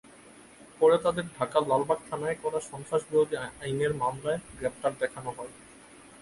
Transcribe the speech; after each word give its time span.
পরে 0.79 0.97
তাঁদের 0.97 1.25
ঢাকার 1.37 1.63
লালবাগ 1.67 1.99
থানায় 2.09 2.37
করা 2.43 2.59
সন্ত্রাসবিরোধী 2.61 3.35
আইনের 3.61 3.93
মামলায় 3.93 4.39
গ্রেপ্তার 4.57 4.91
দেখানো 4.99 5.29
হয়। 5.37 5.53